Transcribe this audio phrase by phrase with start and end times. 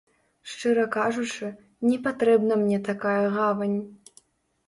[0.51, 1.49] Шчыра кажучы,
[1.89, 3.77] не патрэбна мне такая гавань.